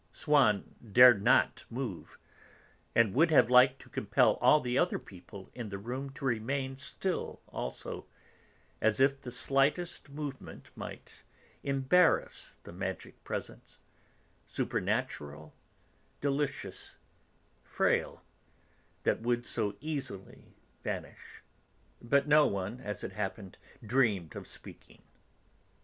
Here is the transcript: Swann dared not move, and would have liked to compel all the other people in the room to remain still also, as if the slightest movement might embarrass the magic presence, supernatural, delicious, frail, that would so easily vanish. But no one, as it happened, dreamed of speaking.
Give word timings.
Swann 0.11 0.73
dared 0.93 1.21
not 1.21 1.63
move, 1.69 2.17
and 2.95 3.13
would 3.13 3.29
have 3.29 3.51
liked 3.51 3.79
to 3.83 3.87
compel 3.87 4.33
all 4.37 4.59
the 4.59 4.75
other 4.75 4.97
people 4.97 5.51
in 5.53 5.69
the 5.69 5.77
room 5.77 6.09
to 6.09 6.25
remain 6.25 6.75
still 6.75 7.39
also, 7.49 8.07
as 8.81 8.99
if 8.99 9.19
the 9.21 9.29
slightest 9.29 10.09
movement 10.09 10.71
might 10.75 11.21
embarrass 11.61 12.57
the 12.63 12.73
magic 12.73 13.23
presence, 13.23 13.77
supernatural, 14.43 15.53
delicious, 16.19 16.97
frail, 17.63 18.23
that 19.03 19.21
would 19.21 19.45
so 19.45 19.75
easily 19.81 20.55
vanish. 20.83 21.43
But 22.01 22.27
no 22.27 22.47
one, 22.47 22.79
as 22.81 23.03
it 23.03 23.11
happened, 23.11 23.55
dreamed 23.85 24.35
of 24.35 24.47
speaking. 24.47 25.03